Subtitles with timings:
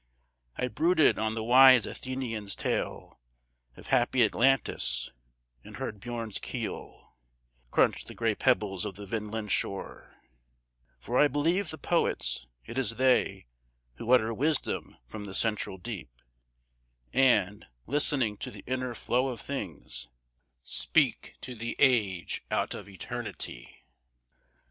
[0.57, 3.19] I brooded on the wise Athenian's tale
[3.77, 5.11] Of happy Atlantis,
[5.63, 7.13] and heard Björne's keel
[7.69, 10.15] Crunch the gray pebbles of the Vinland shore:
[10.97, 13.45] For I believed the poets; it is they
[13.97, 16.09] Who utter wisdom from the central deep,
[17.13, 20.07] And, listening to the inner flow of things,
[20.63, 23.85] Speak to the age out of eternity.